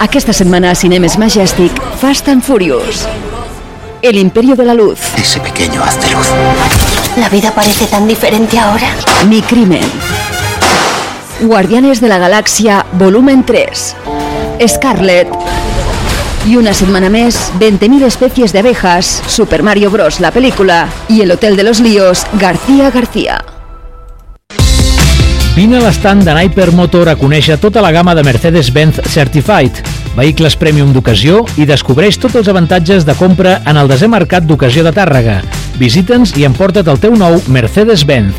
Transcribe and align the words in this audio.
Aquesta 0.00 0.32
setmana 0.32 0.70
a 0.70 0.74
Cinemes 0.76 1.18
Majestic, 1.18 1.72
Fast 2.00 2.28
and 2.28 2.42
Furious. 2.42 3.08
El 4.00 4.16
Imperio 4.16 4.54
de 4.54 4.64
la 4.64 4.72
Luz. 4.72 5.00
Ese 5.16 5.40
pequeño 5.40 5.82
haz 5.82 6.00
de 6.00 6.10
luz. 6.12 6.28
La 7.16 7.28
vida 7.28 7.52
parece 7.52 7.86
tan 7.86 8.06
diferente 8.06 8.56
ahora. 8.60 8.94
Mi 9.28 9.42
crimen. 9.42 9.82
Guardianes 11.40 12.00
de 12.00 12.08
la 12.08 12.18
Galaxia, 12.18 12.86
volumen 12.92 13.44
3. 13.44 13.96
Scarlet. 14.68 15.28
Y 16.46 16.56
una 16.56 16.72
setmana 16.72 17.10
més, 17.10 17.50
20.000 17.58 18.04
especies 18.06 18.52
de 18.52 18.60
abejas, 18.60 19.22
Super 19.26 19.64
Mario 19.64 19.90
Bros. 19.90 20.20
la 20.20 20.32
pel·lícula 20.32 20.86
i 21.08 21.20
El 21.22 21.32
Hotel 21.32 21.56
de 21.56 21.64
los 21.64 21.80
Líos, 21.80 22.24
García 22.38 22.90
García. 22.90 23.57
Vine 25.58 25.74
a 25.74 25.80
l'estand 25.82 26.22
de 26.22 26.30
Niper 26.36 26.68
Motor 26.70 27.08
a 27.10 27.16
conèixer 27.18 27.56
tota 27.58 27.82
la 27.82 27.88
gamma 27.90 28.12
de 28.14 28.22
Mercedes-Benz 28.22 29.00
Certified, 29.10 29.80
vehicles 30.14 30.54
premium 30.54 30.92
d'ocasió 30.94 31.40
i 31.58 31.66
descobreix 31.66 32.14
tots 32.22 32.38
els 32.38 32.46
avantatges 32.52 33.02
de 33.02 33.16
compra 33.18 33.56
en 33.66 33.80
el 33.82 33.90
desè 33.90 34.06
mercat 34.06 34.46
d'ocasió 34.46 34.86
de 34.86 34.94
Tàrrega. 34.94 35.40
Visita'ns 35.82 36.36
i 36.38 36.46
emporta't 36.46 36.86
el 36.86 37.02
teu 37.02 37.18
nou 37.18 37.40
Mercedes-Benz. 37.50 38.38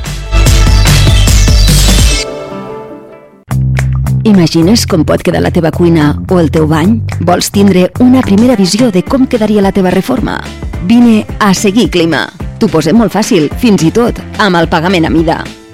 Imagines 4.24 4.88
com 4.88 5.04
pot 5.04 5.20
quedar 5.20 5.44
la 5.44 5.52
teva 5.52 5.76
cuina 5.76 6.14
o 6.24 6.40
el 6.40 6.48
teu 6.56 6.72
bany? 6.72 7.02
Vols 7.20 7.52
tindre 7.52 7.90
una 8.00 8.24
primera 8.24 8.56
visió 8.56 8.94
de 8.96 9.04
com 9.04 9.28
quedaria 9.28 9.60
la 9.60 9.76
teva 9.76 9.92
reforma? 9.92 10.40
Vine 10.88 11.26
a 11.44 11.52
Seguir 11.52 11.90
Clima. 11.92 12.30
T'ho 12.64 12.72
posem 12.72 12.96
molt 12.96 13.12
fàcil, 13.12 13.52
fins 13.60 13.84
i 13.84 13.92
tot 13.92 14.24
amb 14.40 14.56
el 14.56 14.72
pagament 14.72 15.04
a 15.04 15.18
mida. 15.20 15.44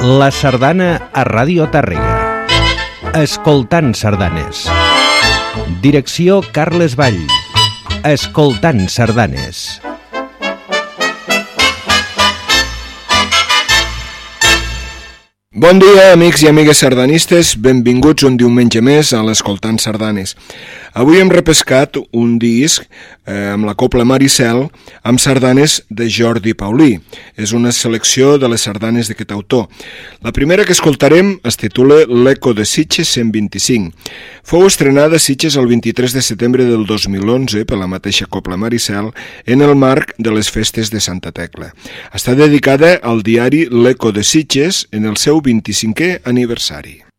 La 0.00 0.30
sardana 0.32 1.10
a 1.12 1.26
Ràdio 1.28 1.66
Tàrrega. 1.68 2.46
Escoltant 3.20 3.92
sardanes. 3.92 4.62
Direcció 5.84 6.38
Carles 6.56 6.96
Vall. 6.96 7.20
Escoltant 8.08 8.86
sardanes. 8.88 9.82
Bon 15.60 15.76
dia, 15.82 16.14
amics 16.14 16.46
i 16.46 16.48
amigues 16.48 16.78
sardanistes. 16.80 17.50
Benvinguts 17.60 18.24
un 18.24 18.38
diumenge 18.40 18.80
més 18.80 19.10
a 19.12 19.18
l'Escoltant 19.26 19.76
Sardanes. 19.82 20.32
Avui 20.92 21.20
hem 21.20 21.30
repescat 21.30 21.96
un 22.16 22.38
disc 22.42 22.82
eh, 22.82 23.52
amb 23.52 23.66
la 23.68 23.76
Copla 23.78 24.04
Maricel 24.04 24.64
amb 25.06 25.20
sardanes 25.22 25.80
de 25.88 26.08
Jordi 26.10 26.54
Paulí. 26.58 26.98
És 27.36 27.52
una 27.56 27.70
selecció 27.72 28.36
de 28.42 28.50
les 28.50 28.66
sardanes 28.66 29.10
d'aquest 29.10 29.32
autor. 29.32 29.68
La 30.24 30.32
primera 30.34 30.64
que 30.64 30.74
escoltarem 30.74 31.36
es 31.46 31.60
titula 31.60 32.02
L'Eco 32.08 32.54
de 32.54 32.66
Sitges 32.66 33.12
125. 33.14 33.92
Fou 34.42 34.66
estrenada 34.66 35.20
a 35.20 35.22
Sitges 35.22 35.56
el 35.60 35.68
23 35.70 36.16
de 36.16 36.22
setembre 36.26 36.66
del 36.66 36.86
2011 36.86 37.66
per 37.68 37.78
la 37.78 37.90
mateixa 37.90 38.26
Copla 38.26 38.58
Maricel 38.58 39.12
en 39.46 39.62
el 39.62 39.76
marc 39.76 40.16
de 40.18 40.34
les 40.34 40.50
festes 40.50 40.90
de 40.90 41.00
Santa 41.00 41.30
Tecla. 41.32 41.70
Està 42.14 42.34
dedicada 42.34 42.96
al 43.02 43.22
diari 43.22 43.66
L'Eco 43.70 44.10
de 44.12 44.24
Sitges 44.26 44.86
en 44.90 45.06
el 45.06 45.20
seu 45.20 45.38
25è 45.44 46.20
aniversari. 46.24 47.09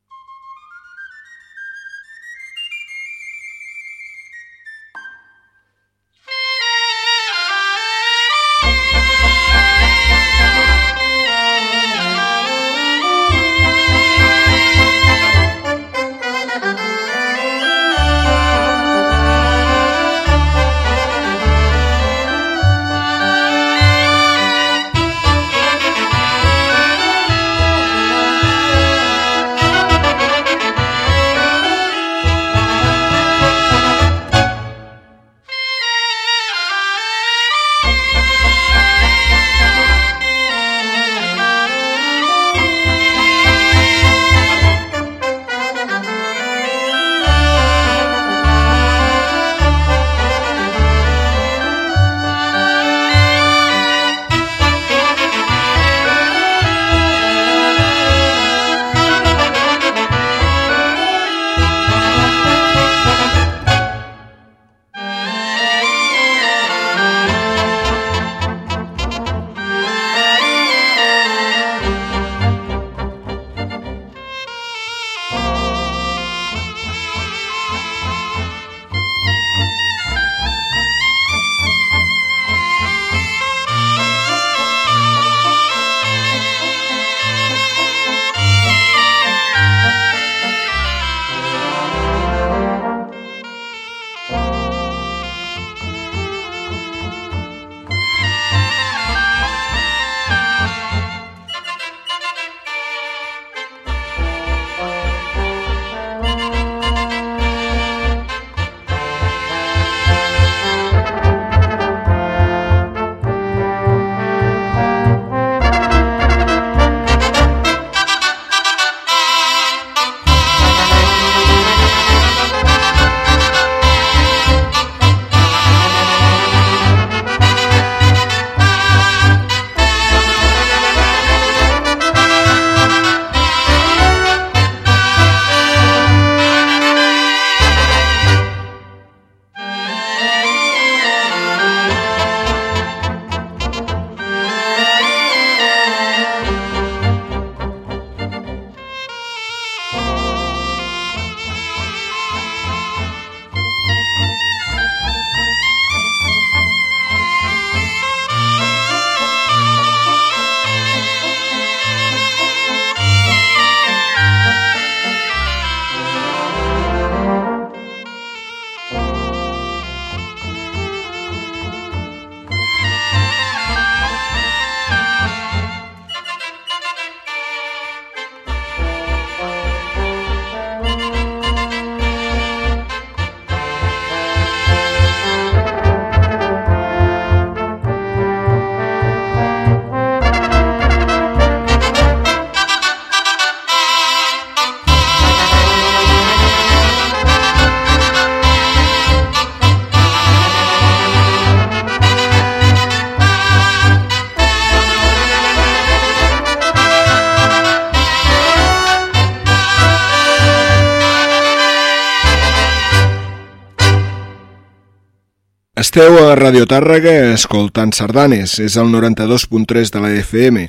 Esteu 215.91 216.21
a 216.23 216.37
Radio 216.39 216.63
Tàrrega 216.71 217.33
escoltant 217.33 217.89
sardanes, 217.91 218.53
és 218.63 218.77
el 218.79 218.93
92.3 218.93 219.89
de 219.91 219.99
la 219.99 220.11
FM. 220.21 220.61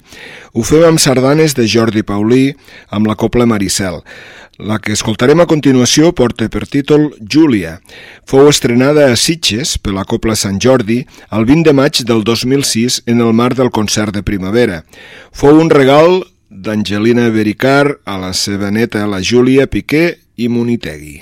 Ho 0.51 0.65
fem 0.67 0.83
amb 0.89 0.99
sardanes 0.99 1.55
de 1.55 1.69
Jordi 1.71 2.03
Paulí, 2.03 2.57
amb 2.91 3.07
la 3.07 3.15
Copla 3.15 3.47
Maricel. 3.47 4.01
La 4.59 4.81
que 4.83 4.97
escoltarem 4.99 5.39
a 5.39 5.47
continuació 5.47 6.11
porta 6.11 6.51
per 6.51 6.65
títol 6.67 7.13
Júlia. 7.23 7.77
Fou 8.27 8.51
estrenada 8.51 9.13
a 9.13 9.15
Sitges 9.15 9.77
per 9.79 9.95
la 9.95 10.03
Copla 10.03 10.35
Sant 10.35 10.59
Jordi 10.59 11.05
el 11.31 11.47
20 11.47 11.71
de 11.71 11.79
maig 11.79 12.03
del 12.03 12.27
2006 12.27 13.05
en 13.07 13.23
el 13.23 13.31
marc 13.31 13.63
del 13.63 13.71
concert 13.71 14.11
de 14.11 14.27
primavera. 14.27 14.83
Fou 15.31 15.55
un 15.55 15.71
regal 15.71 16.25
d'Angelina 16.51 17.31
Bericar 17.31 18.01
a 18.03 18.19
la 18.19 18.35
seva 18.35 18.75
neta, 18.75 19.07
la 19.07 19.23
Júlia 19.23 19.71
Piqué 19.71 20.17
i 20.35 20.51
Munitegui. 20.51 21.21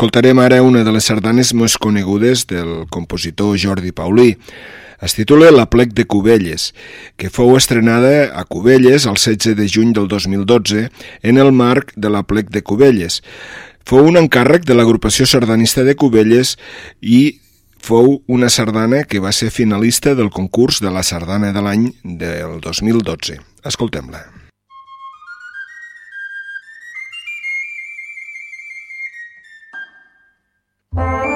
Escoltarem 0.00 0.38
ara 0.40 0.62
una 0.64 0.80
de 0.80 0.92
les 0.96 1.04
sardanes 1.10 1.50
més 1.52 1.74
conegudes 1.76 2.46
del 2.48 2.86
compositor 2.88 3.58
Jordi 3.60 3.90
Paulí. 3.92 4.30
Es 5.04 5.12
titula 5.12 5.50
La 5.52 5.66
plec 5.68 5.92
de 5.92 6.06
Cubelles, 6.08 6.70
que 7.20 7.28
fou 7.28 7.52
estrenada 7.58 8.30
a 8.32 8.46
Cubelles 8.48 9.04
el 9.04 9.20
16 9.20 9.58
de 9.60 9.68
juny 9.68 9.92
del 9.92 10.08
2012 10.08 10.86
en 11.20 11.42
el 11.44 11.52
marc 11.52 11.92
de 12.00 12.14
la 12.16 12.24
plec 12.24 12.48
de 12.48 12.64
Cubelles. 12.64 13.20
Fou 13.84 14.08
un 14.08 14.16
encàrrec 14.16 14.64
de 14.64 14.80
l'agrupació 14.80 15.28
sardanista 15.28 15.84
de 15.84 15.92
Cubelles 16.00 16.56
i 17.04 17.36
fou 17.76 18.22
una 18.24 18.48
sardana 18.48 19.04
que 19.04 19.20
va 19.20 19.36
ser 19.36 19.52
finalista 19.52 20.16
del 20.16 20.32
concurs 20.32 20.80
de 20.80 20.96
la 20.96 21.04
sardana 21.04 21.52
de 21.52 21.68
l'any 21.68 21.90
del 22.00 22.56
2012. 22.64 23.36
Escoltem-la. 23.68 24.39
Bye. 30.92 31.29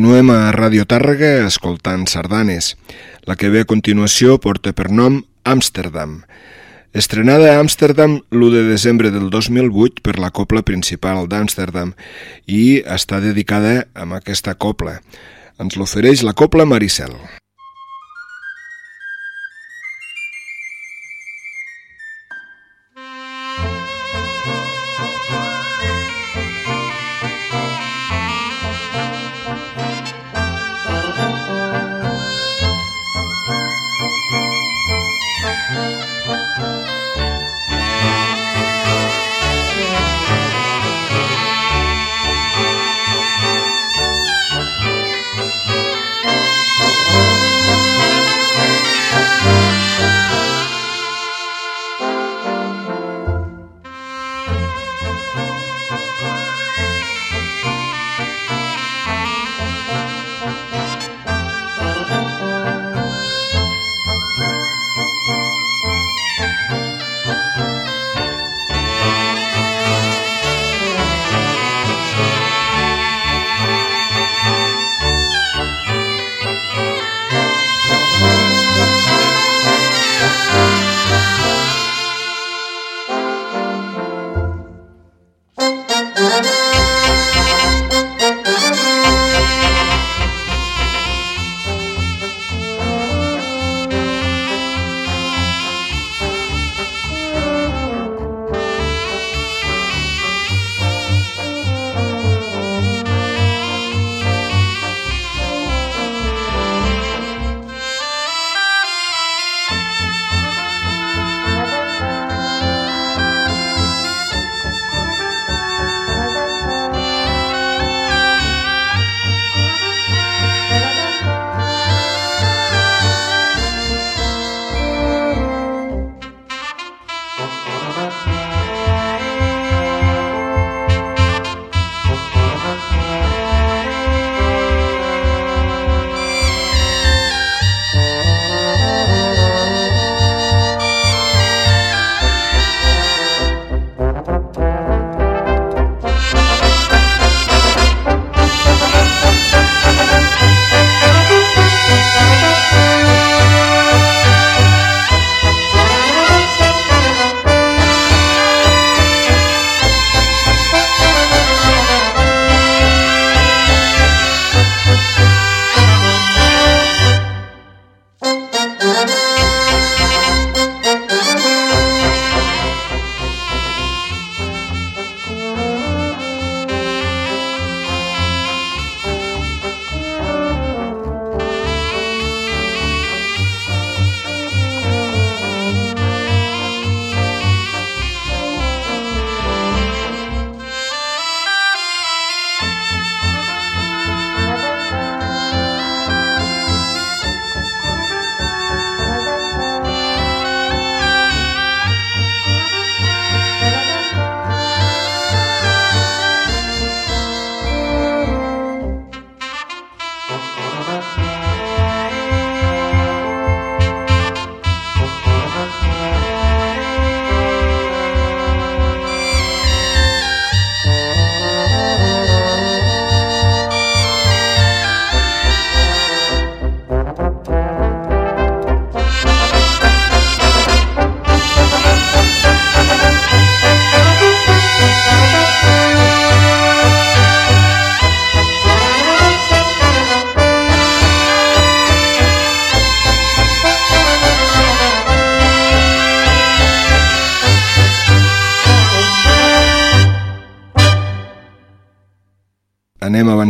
Continuem 0.00 0.30
a 0.32 0.48
Ràdio 0.56 0.86
Tàrrega 0.88 1.28
escoltant 1.44 2.06
sardanes. 2.08 2.70
La 3.28 3.34
que 3.36 3.50
ve 3.52 3.60
a 3.60 3.68
continuació 3.68 4.38
porta 4.40 4.72
per 4.72 4.86
nom 4.88 5.18
Amsterdam. 5.44 6.14
Estrenada 6.96 7.50
a 7.50 7.58
Amsterdam 7.60 8.14
l'1 8.32 8.48
de 8.54 8.62
desembre 8.70 9.10
del 9.12 9.28
2008 9.28 10.00
per 10.00 10.16
la 10.16 10.30
Copla 10.32 10.64
Principal 10.64 11.28
d'Amsterdam 11.28 11.92
i 12.48 12.80
està 12.80 13.20
dedicada 13.20 13.90
a 13.92 14.08
aquesta 14.22 14.56
copla. 14.56 15.02
Ens 15.60 15.76
l'ofereix 15.76 16.24
la 16.24 16.32
Copla 16.32 16.64
Maricel. 16.64 17.12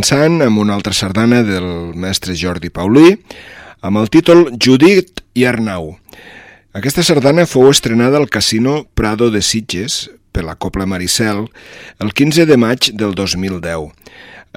Avançant 0.01 0.41
amb 0.41 0.57
una 0.57 0.73
altra 0.73 0.95
sardana 0.97 1.43
del 1.45 1.93
mestre 1.93 2.33
Jordi 2.33 2.71
Paulí, 2.73 3.19
amb 3.85 3.99
el 4.01 4.09
títol 4.09 4.47
Judit 4.57 5.21
i 5.37 5.45
Arnau. 5.45 5.91
Aquesta 6.73 7.03
sardana 7.05 7.45
fou 7.45 7.69
estrenada 7.69 8.17
al 8.17 8.25
Casino 8.27 8.87
Prado 8.95 9.29
de 9.29 9.43
Sitges 9.45 10.09
per 10.33 10.41
la 10.47 10.55
Copla 10.55 10.87
Maricel 10.89 11.43
el 11.99 12.13
15 12.17 12.47
de 12.49 12.57
maig 12.57 12.89
del 12.97 13.13
2010. 13.13 13.93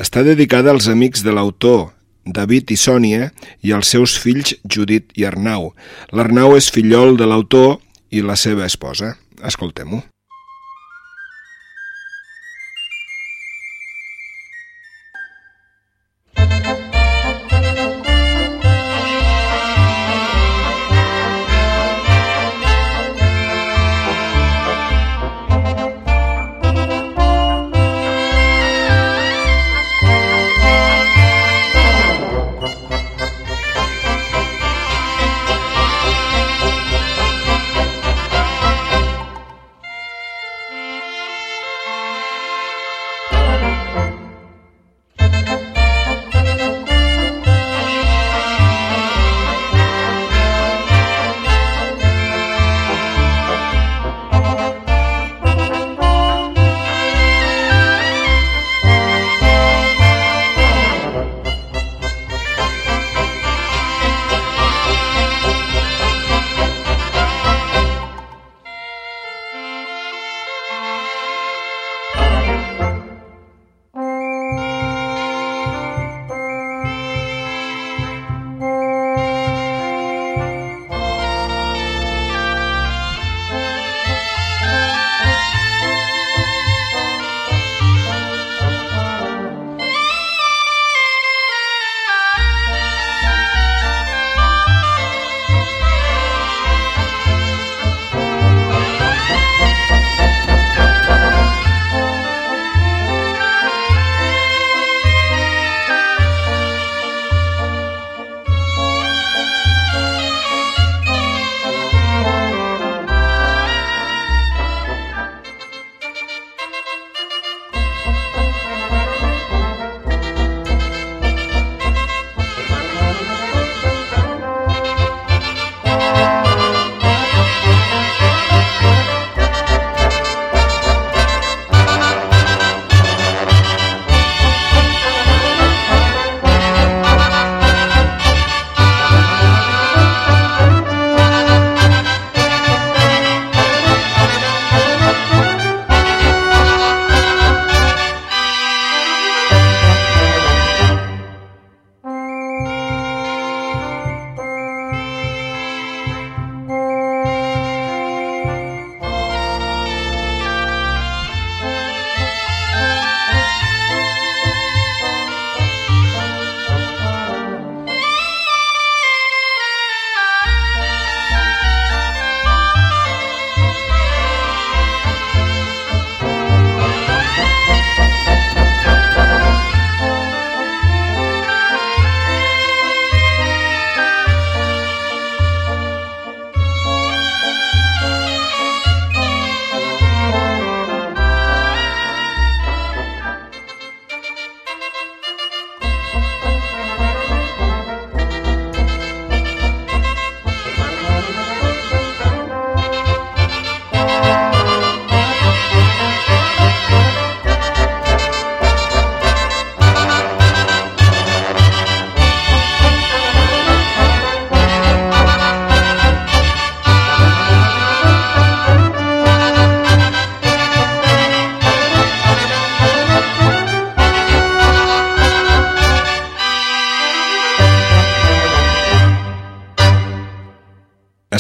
Està 0.00 0.24
dedicada 0.24 0.72
als 0.72 0.88
amics 0.88 1.20
de 1.20 1.37
l'autor 1.37 1.92
David 2.24 2.72
i 2.72 2.80
Sònia 2.80 3.28
i 3.61 3.76
als 3.76 3.92
seus 3.92 4.16
fills 4.16 4.57
Judit 4.64 5.12
i 5.12 5.28
Arnau. 5.28 5.74
L'Arnau 6.09 6.57
és 6.57 6.72
fillol 6.72 7.18
de 7.20 7.28
l'autor 7.28 7.83
i 8.09 8.24
la 8.24 8.40
seva 8.40 8.64
esposa. 8.64 9.18
Escoltem-ho. 9.44 10.07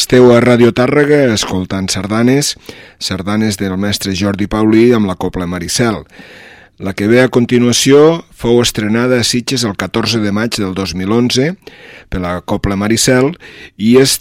Esteu 0.04 0.34
a 0.34 0.40
Radio 0.44 0.68
Tàrrega 0.76 1.30
escoltant 1.32 1.86
sardanes, 1.88 2.50
sardanes 3.00 3.56
del 3.56 3.78
mestre 3.80 4.12
Jordi 4.12 4.44
Paulí 4.52 4.90
amb 4.92 5.08
la 5.08 5.14
Copla 5.16 5.46
Maricel. 5.48 6.02
La 6.76 6.92
que 6.92 7.08
ve 7.08 7.22
a 7.22 7.30
continuació 7.32 8.20
fou 8.28 8.60
estrenada 8.60 9.16
a 9.16 9.24
Sitges 9.24 9.64
el 9.64 9.72
14 9.80 10.20
de 10.20 10.34
maig 10.36 10.60
del 10.60 10.76
2011 10.76 11.54
per 12.12 12.20
la 12.20 12.36
Copla 12.44 12.76
Maricel 12.76 13.32
i 13.80 13.96
és 13.96 14.18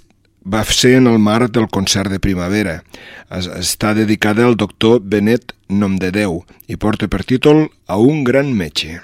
va 0.48 0.64
ser 0.64 0.96
en 1.04 1.12
el 1.12 1.20
marc 1.20 1.52
del 1.52 1.68
concert 1.68 2.16
de 2.16 2.24
primavera. 2.24 2.80
Es, 3.28 3.52
està 3.52 3.92
dedicada 3.92 4.48
al 4.48 4.56
doctor 4.56 5.02
Benet 5.04 5.52
Nomdedeu 5.68 6.46
i 6.72 6.80
porta 6.80 7.12
per 7.12 7.26
títol 7.28 7.68
A 7.92 8.00
un 8.00 8.24
gran 8.24 8.56
metge. 8.56 9.02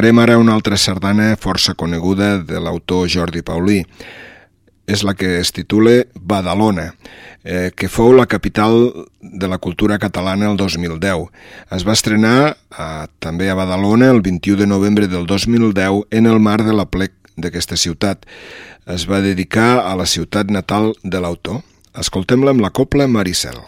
Escoltarem 0.00 0.18
ara 0.22 0.38
una 0.40 0.54
altra 0.56 0.78
sardana 0.80 1.34
força 1.36 1.74
coneguda 1.76 2.38
de 2.40 2.56
l'autor 2.56 3.04
Jordi 3.12 3.42
Paulí. 3.44 3.82
És 4.88 5.02
la 5.04 5.12
que 5.12 5.34
es 5.36 5.50
titula 5.52 6.06
Badalona, 6.14 6.86
eh, 7.44 7.68
que 7.76 7.90
fou 7.92 8.14
la 8.16 8.24
capital 8.24 8.94
de 9.20 9.50
la 9.52 9.58
cultura 9.58 9.98
catalana 10.00 10.48
el 10.48 10.56
2010. 10.56 11.26
Es 11.76 11.84
va 11.84 11.92
estrenar 11.92 12.56
a, 12.72 13.08
també 13.20 13.50
a 13.50 13.58
Badalona 13.58 14.08
el 14.08 14.22
21 14.24 14.62
de 14.62 14.66
novembre 14.70 15.06
del 15.06 15.26
2010 15.26 16.08
en 16.10 16.24
el 16.32 16.40
mar 16.40 16.62
de 16.64 16.72
la 16.72 16.86
plec 16.88 17.12
d'aquesta 17.36 17.76
ciutat. 17.76 18.24
Es 18.88 19.04
va 19.04 19.20
dedicar 19.20 19.84
a 19.84 19.92
la 20.00 20.08
ciutat 20.08 20.48
natal 20.48 20.94
de 21.02 21.20
l'autor. 21.20 21.60
Escoltem-la 21.92 22.56
amb 22.56 22.64
la 22.64 22.72
copla 22.72 23.04
Maricel. 23.04 23.66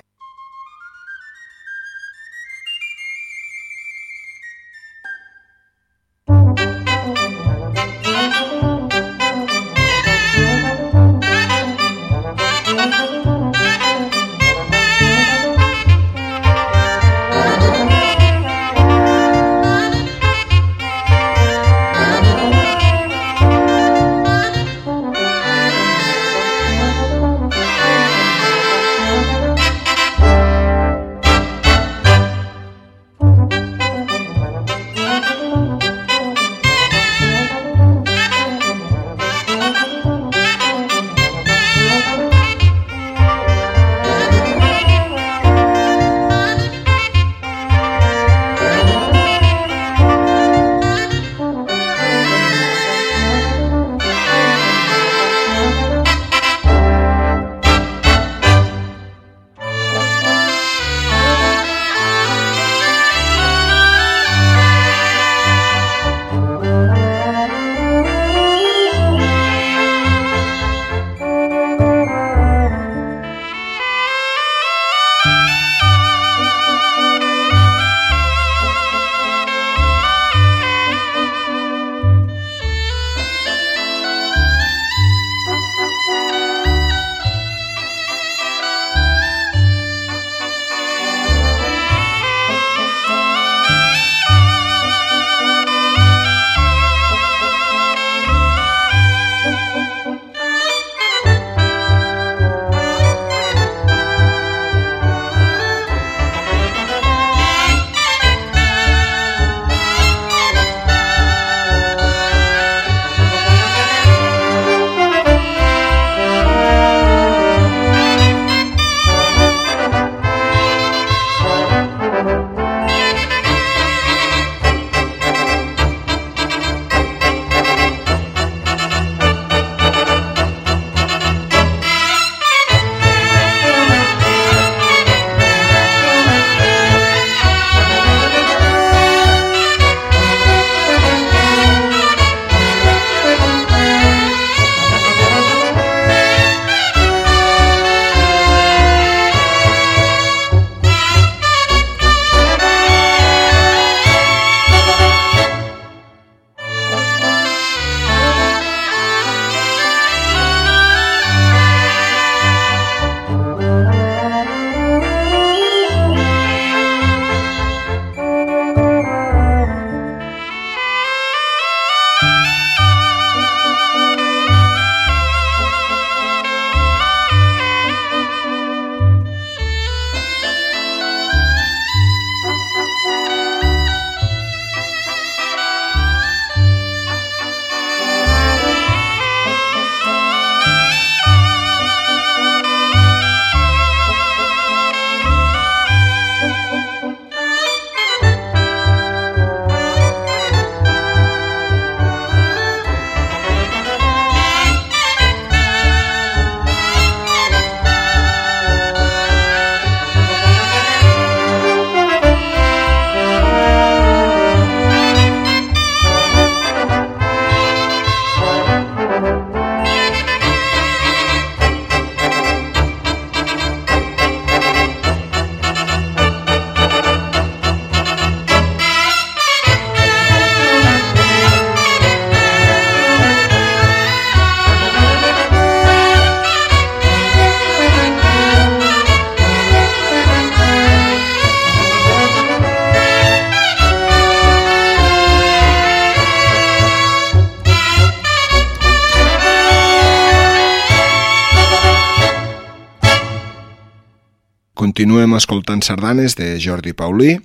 Continuem 254.92 255.33
escoltant 255.38 255.81
sardanes 255.81 256.35
de 256.37 256.59
Jordi 256.61 256.92
Paulí. 256.92 257.38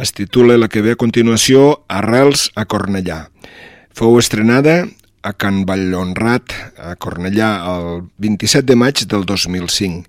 Es 0.00 0.14
titula 0.16 0.54
la 0.56 0.70
que 0.72 0.80
ve 0.80 0.94
a 0.94 0.96
continuació 0.96 1.82
Arrels 1.92 2.46
a 2.56 2.64
Cornellà. 2.64 3.26
Fou 3.92 4.16
estrenada 4.16 4.86
a 5.20 5.34
Can 5.36 5.66
Vallhonrat, 5.68 6.54
a 6.80 6.94
Cornellà, 6.96 7.50
el 7.68 8.06
27 8.24 8.64
de 8.70 8.76
maig 8.80 9.02
del 9.04 9.26
2005 9.28 10.08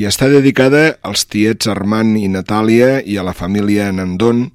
i 0.00 0.06
està 0.08 0.30
dedicada 0.32 0.96
als 1.04 1.26
tiets 1.28 1.68
Armand 1.68 2.16
i 2.16 2.30
Natàlia 2.32 3.02
i 3.04 3.18
a 3.20 3.26
la 3.28 3.36
família 3.36 3.90
Nandon 3.92 4.46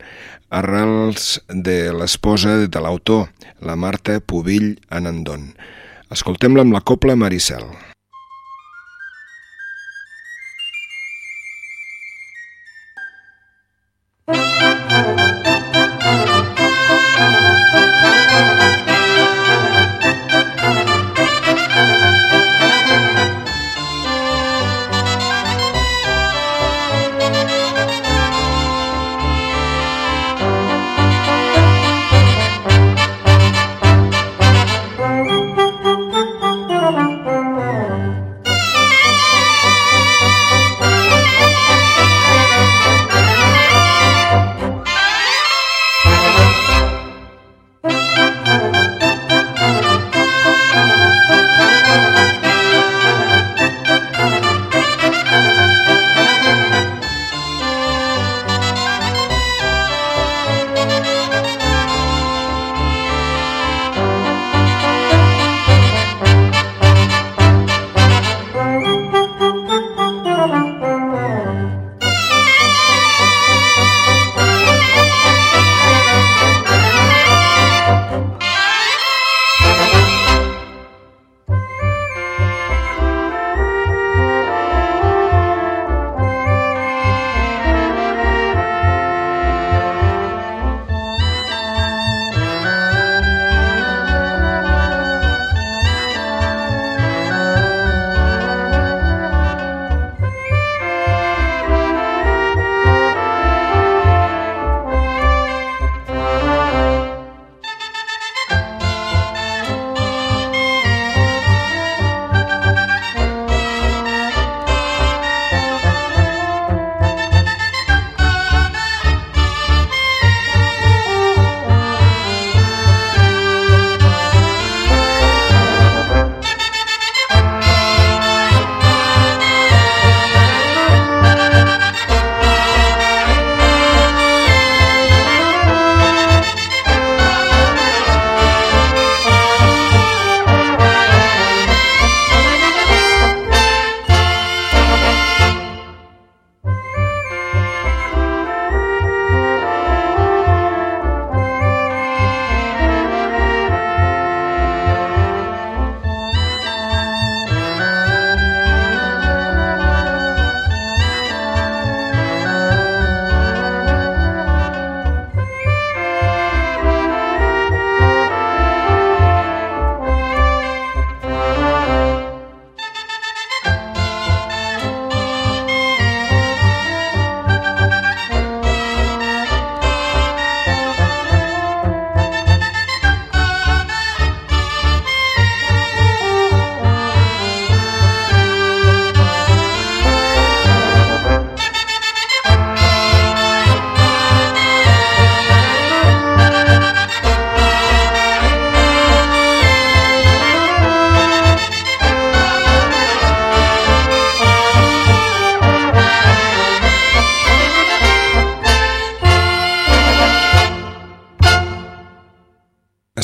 arrels 0.49 1.35
de 1.53 1.93
l'esposa 1.93 2.57
de 2.65 2.81
l'autor, 2.81 3.29
la 3.61 3.77
Marta 3.77 4.17
Pubill 4.25 4.73
Anandon. 4.89 5.51
Escoltem-la 6.09 6.65
amb 6.65 6.73
la 6.73 6.81
copla 6.81 7.13
Maricel. 7.13 7.69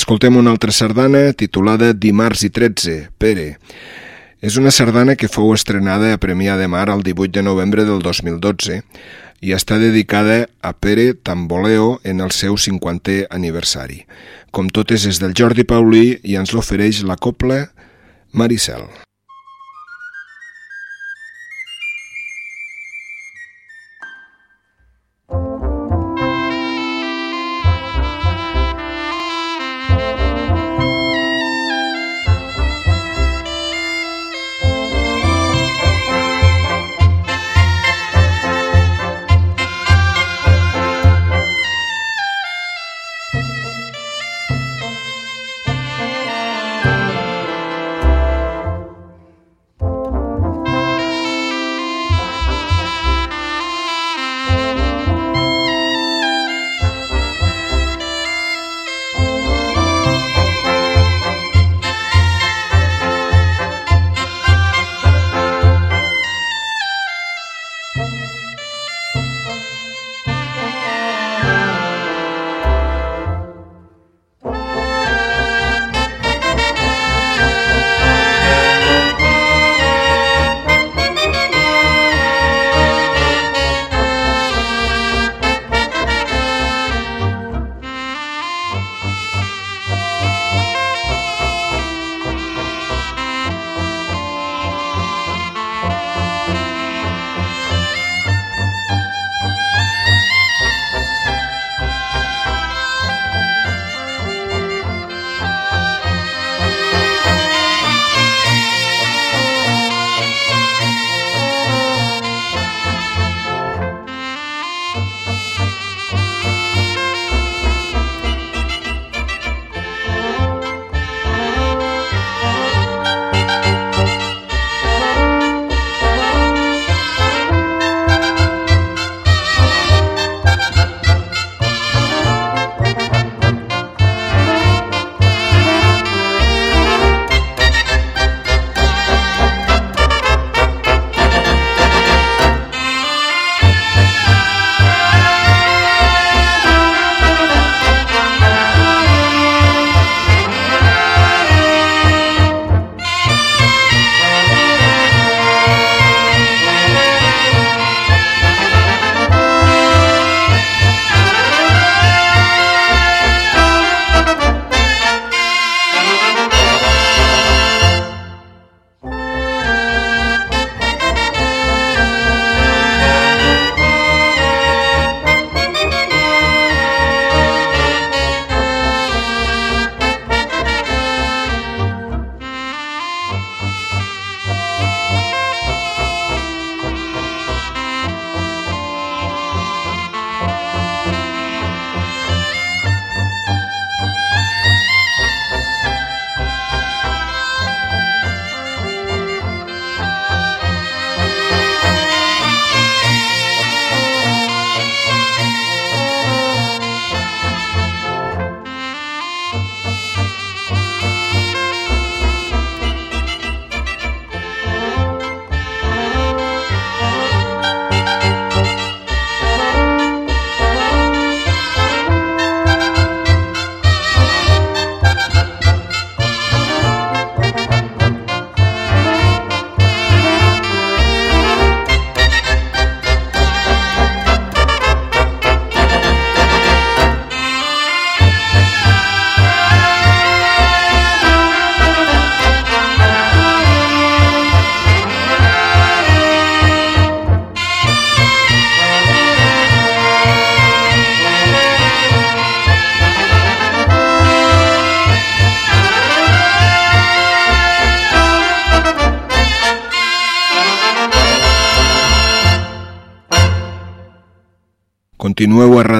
Escoltem 0.05 0.35
una 0.37 0.51
altra 0.51 0.69
sardana 0.69 1.33
titulada 1.33 1.87
Dimarts 1.91 2.43
i 2.45 2.51
13, 2.53 3.07
Pere. 3.17 3.55
És 4.37 4.53
una 4.61 4.69
sardana 4.69 5.15
que 5.17 5.25
fou 5.25 5.49
estrenada 5.55 6.11
a 6.13 6.19
Premià 6.21 6.59
de 6.59 6.67
Mar 6.69 6.91
el 6.93 7.01
18 7.01 7.33
de 7.39 7.41
novembre 7.41 7.87
del 7.87 8.03
2012 8.05 8.77
i 9.41 9.55
està 9.57 9.79
dedicada 9.81 10.43
a 10.61 10.75
Pere 10.77 11.15
Tamboleo 11.15 11.87
en 12.03 12.21
el 12.21 12.29
seu 12.37 12.53
50è 12.53 13.25
aniversari. 13.33 14.03
Com 14.53 14.69
totes 14.69 15.07
és 15.09 15.17
del 15.23 15.33
Jordi 15.33 15.65
Paulí 15.65 16.19
i 16.21 16.37
ens 16.37 16.53
l'ofereix 16.53 17.01
la 17.01 17.17
copla 17.17 17.63
Maricel. 18.29 18.85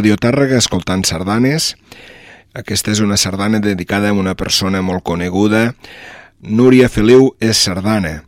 Radio 0.06 0.20
Tàrrega 0.22 0.60
escoltant 0.62 1.02
sardanes. 1.02 1.72
Aquesta 2.54 2.92
és 2.94 3.00
una 3.02 3.16
sardana 3.18 3.58
dedicada 3.58 4.12
a 4.12 4.14
una 4.14 4.36
persona 4.38 4.84
molt 4.86 5.02
coneguda. 5.02 5.72
Núria 6.46 6.92
Feliu 6.94 7.32
és 7.42 7.58
sardana. 7.58 8.20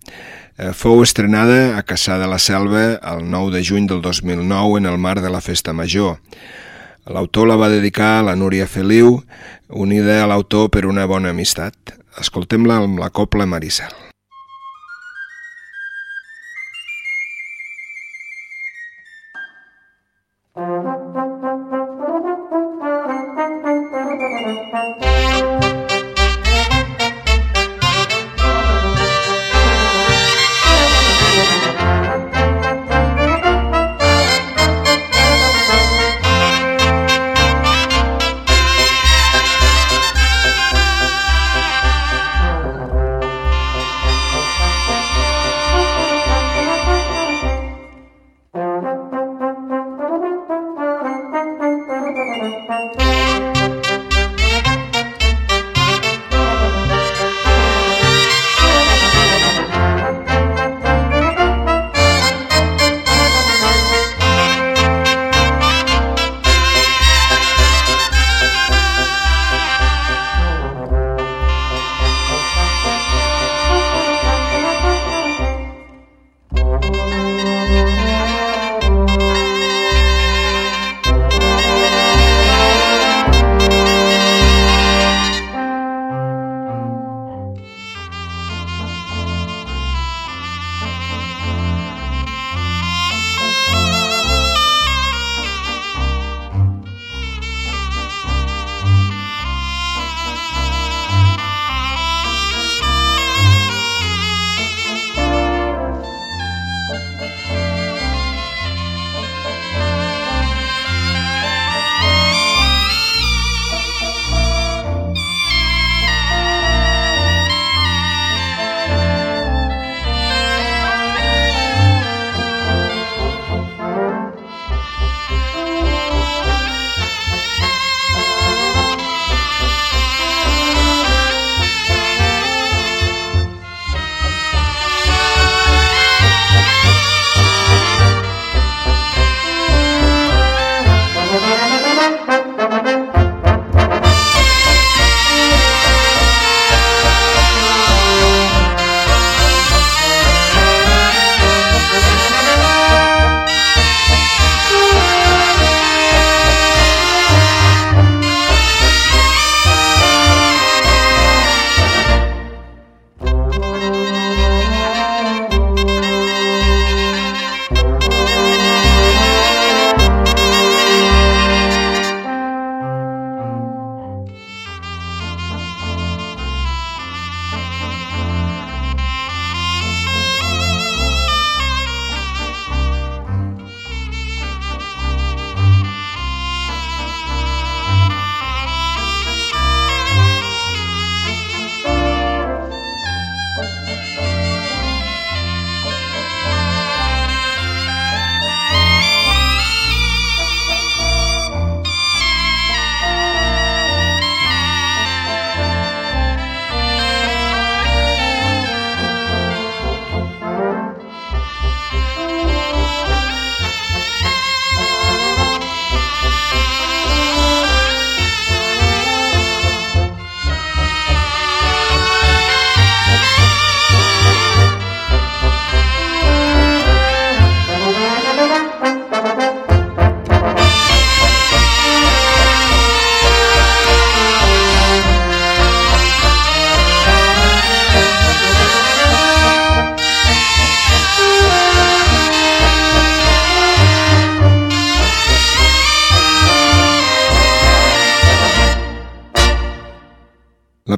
Eh, 0.58 0.72
Fou 0.74 1.04
estrenada 1.06 1.78
a 1.78 1.84
Caçà 1.86 2.18
de 2.18 2.26
la 2.26 2.40
Selva 2.42 2.98
el 2.98 3.22
9 3.30 3.54
de 3.54 3.62
juny 3.62 3.86
del 3.86 4.02
2009 4.02 4.82
en 4.82 4.90
el 4.90 4.98
marc 4.98 5.22
de 5.22 5.30
la 5.30 5.44
Festa 5.46 5.70
Major. 5.70 6.18
L'autor 7.06 7.46
la 7.46 7.62
va 7.62 7.70
dedicar 7.70 8.16
a 8.16 8.26
la 8.32 8.36
Núria 8.36 8.66
Feliu, 8.66 9.22
unida 9.70 10.24
a 10.24 10.28
l'autor 10.34 10.72
per 10.74 10.88
una 10.90 11.06
bona 11.06 11.30
amistat. 11.30 11.94
Escoltem-la 12.18 12.82
amb 12.82 13.06
la 13.06 13.14
copla 13.14 13.46
Maricel. 13.46 14.07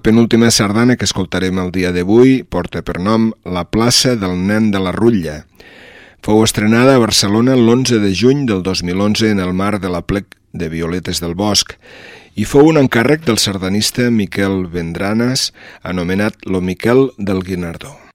Penúltima 0.10 0.50
sardana 0.50 0.96
que 0.98 1.06
escoltarem 1.06 1.60
el 1.62 1.68
dia 1.70 1.92
d'avui 1.94 2.40
porta 2.42 2.82
per 2.82 2.96
nom 2.98 3.28
La 3.46 3.68
plaça 3.70 4.16
del 4.18 4.40
nen 4.48 4.72
de 4.74 4.82
la 4.82 4.90
Rutlla. 4.96 5.44
Fou 6.26 6.42
estrenada 6.42 6.96
a 6.96 7.04
Barcelona 7.04 7.54
l'11 7.54 8.02
de 8.02 8.10
juny 8.18 8.42
del 8.50 8.66
2011 8.66 9.30
en 9.36 9.44
el 9.46 9.54
marc 9.54 9.84
de 9.86 9.94
la 9.94 10.02
plec 10.02 10.34
de 10.50 10.74
Violetes 10.74 11.22
del 11.22 11.38
Bosc 11.38 11.78
i 12.34 12.50
fou 12.50 12.74
un 12.74 12.82
encàrrec 12.82 13.22
del 13.30 13.38
sardanista 13.38 14.10
Miquel 14.10 14.64
Vendranes, 14.74 15.52
anomenat 15.86 16.42
Lo 16.50 16.66
Miquel 16.66 17.12
del 17.20 17.46
Guinardó. 17.46 18.09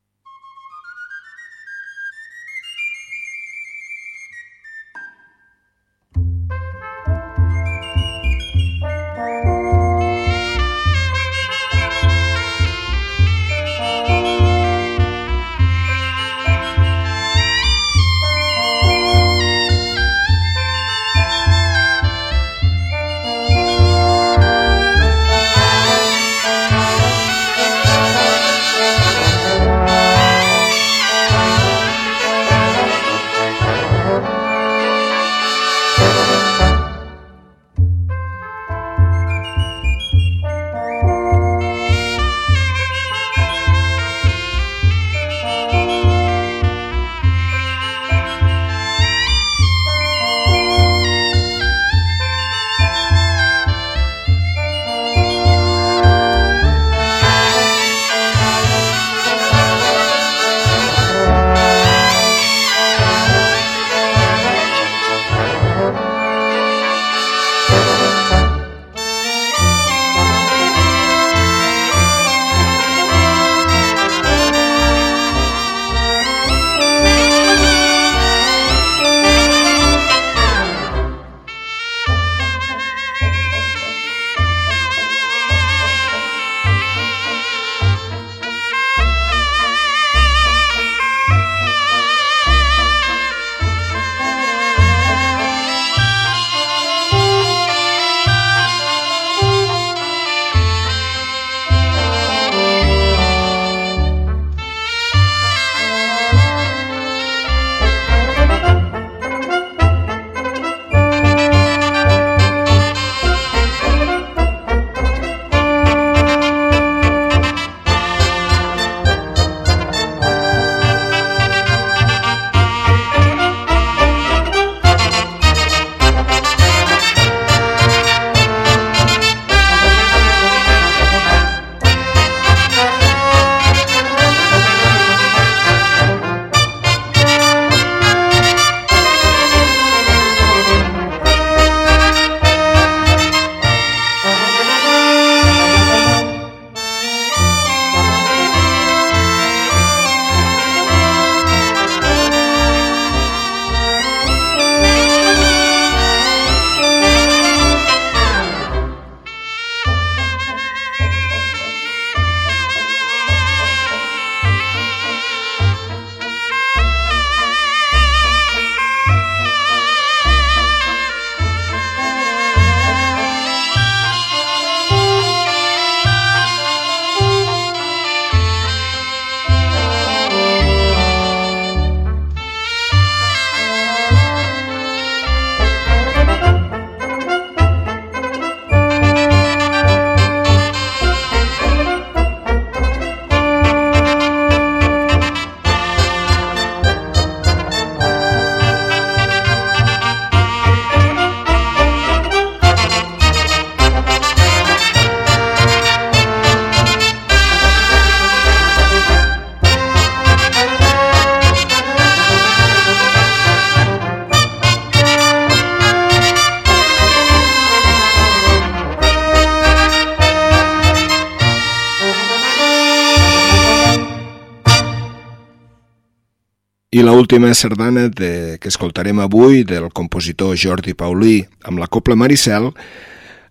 I 226.94 227.00
l 227.02 227.10
última 227.10 227.52
sardana 227.54 228.06
de, 228.06 228.58
que 228.62 228.70
escoltarem 228.70 229.18
avui 229.18 229.64
del 229.66 229.88
compositor 229.90 230.54
Jordi 230.54 230.92
Paulí 230.94 231.40
amb 231.66 231.80
la 231.82 231.88
Copla 231.90 232.14
Maricel 232.14 232.68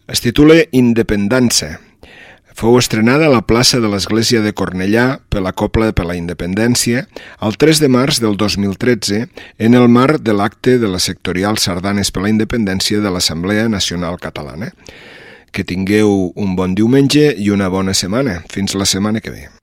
es 0.07 0.21
titula 0.23 0.61
Independència. 0.71 1.73
Fou 2.55 2.77
estrenada 2.79 3.25
a 3.27 3.33
la 3.33 3.41
plaça 3.43 3.81
de 3.83 3.89
l'Església 3.91 4.39
de 4.45 4.53
Cornellà 4.55 5.17
per 5.27 5.41
la 5.43 5.51
Copla 5.51 5.89
per 5.91 6.05
la 6.07 6.15
Independència 6.15 7.03
el 7.43 7.57
3 7.59 7.81
de 7.83 7.89
març 7.91 8.21
del 8.23 8.37
2013 8.39 9.25
en 9.59 9.75
el 9.75 9.89
marc 9.91 10.23
de 10.23 10.37
l'acte 10.39 10.77
de 10.79 10.87
la 10.87 11.01
sectorial 11.03 11.59
Sardanes 11.59 12.13
per 12.15 12.23
la 12.23 12.31
Independència 12.31 13.01
de 13.03 13.11
l'Assemblea 13.11 13.67
Nacional 13.67 14.21
Catalana. 14.23 14.71
Que 15.51 15.67
tingueu 15.67 16.31
un 16.31 16.55
bon 16.55 16.79
diumenge 16.79 17.33
i 17.35 17.51
una 17.51 17.67
bona 17.67 17.91
setmana. 17.91 18.39
Fins 18.47 18.71
la 18.71 18.87
setmana 18.87 19.19
que 19.19 19.35
ve. 19.35 19.62